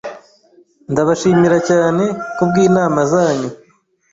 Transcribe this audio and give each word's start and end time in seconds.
Ndabashimira 0.91 1.57
cyane 1.69 2.03
kubwinama 2.35 2.99
zanyu. 3.11 3.49